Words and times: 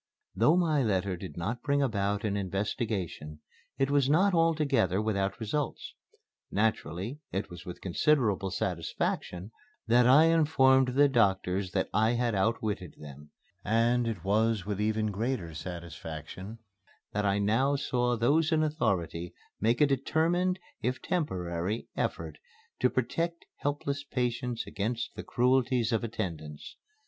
Though 0.35 0.57
my 0.57 0.81
letter 0.81 1.15
did 1.15 1.37
not 1.37 1.61
bring 1.61 1.83
about 1.83 2.23
an 2.23 2.35
investigation, 2.35 3.39
it 3.77 3.91
was 3.91 4.09
not 4.09 4.33
altogether 4.33 4.99
without 4.99 5.39
results. 5.39 5.93
Naturally, 6.49 7.19
it 7.31 7.51
was 7.51 7.67
with 7.67 7.81
considerable 7.81 8.49
satisfaction 8.49 9.51
that 9.85 10.07
I 10.07 10.23
informed 10.23 10.95
the 10.95 11.07
doctors 11.07 11.69
that 11.73 11.87
I 11.93 12.13
had 12.13 12.33
outwitted 12.33 12.95
them, 12.97 13.29
and 13.63 14.07
it 14.07 14.23
was 14.23 14.65
with 14.65 14.81
even 14.81 15.11
greater 15.11 15.53
satisfaction 15.53 16.57
that 17.11 17.23
I 17.23 17.37
now 17.37 17.75
saw 17.75 18.17
those 18.17 18.51
in 18.51 18.63
authority 18.63 19.35
make 19.59 19.81
a 19.81 19.85
determined, 19.85 20.57
if 20.81 20.99
temporary, 20.99 21.89
effort 21.95 22.39
to 22.79 22.89
protect 22.89 23.45
helpless 23.57 24.03
patients 24.03 24.65
against 24.65 25.11
the 25.15 25.21
cruelties 25.23 25.91
of 25.91 26.03
attendants. 26.03 26.75